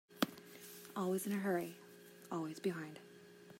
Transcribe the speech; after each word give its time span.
Always 0.95 1.27
in 1.27 1.31
a 1.33 1.35
hurry, 1.35 1.75
always 2.31 2.59
behind. 2.59 2.97